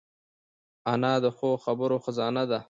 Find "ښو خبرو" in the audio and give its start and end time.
1.37-1.97